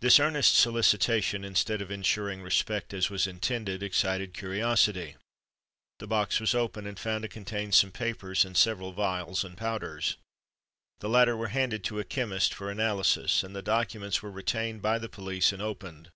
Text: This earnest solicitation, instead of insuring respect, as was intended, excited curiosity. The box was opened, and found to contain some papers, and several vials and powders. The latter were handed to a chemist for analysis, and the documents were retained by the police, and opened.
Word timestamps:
This 0.00 0.20
earnest 0.20 0.54
solicitation, 0.54 1.42
instead 1.42 1.80
of 1.80 1.90
insuring 1.90 2.42
respect, 2.42 2.92
as 2.92 3.08
was 3.08 3.26
intended, 3.26 3.82
excited 3.82 4.34
curiosity. 4.34 5.16
The 5.98 6.06
box 6.06 6.40
was 6.40 6.54
opened, 6.54 6.86
and 6.88 6.98
found 7.00 7.22
to 7.22 7.28
contain 7.28 7.72
some 7.72 7.90
papers, 7.90 8.44
and 8.44 8.54
several 8.54 8.92
vials 8.92 9.44
and 9.44 9.56
powders. 9.56 10.18
The 11.00 11.08
latter 11.08 11.38
were 11.38 11.48
handed 11.48 11.84
to 11.84 11.98
a 11.98 12.04
chemist 12.04 12.52
for 12.52 12.70
analysis, 12.70 13.42
and 13.42 13.56
the 13.56 13.62
documents 13.62 14.22
were 14.22 14.30
retained 14.30 14.82
by 14.82 14.98
the 14.98 15.08
police, 15.08 15.54
and 15.54 15.62
opened. 15.62 16.10